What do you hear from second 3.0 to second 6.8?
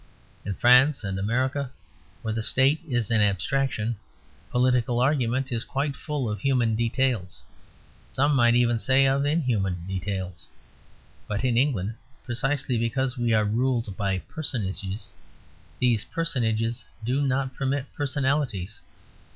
an abstraction, political argument is quite full of human